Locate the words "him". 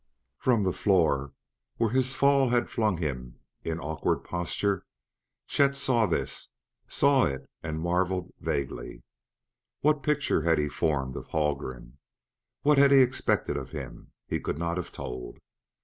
2.97-3.37, 13.69-14.11